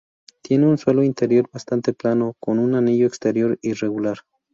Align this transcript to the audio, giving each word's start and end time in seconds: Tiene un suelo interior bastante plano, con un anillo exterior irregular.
Tiene 0.41 0.65
un 0.65 0.79
suelo 0.79 1.03
interior 1.03 1.47
bastante 1.53 1.93
plano, 1.93 2.33
con 2.39 2.57
un 2.57 2.73
anillo 2.73 3.05
exterior 3.05 3.59
irregular. 3.61 4.17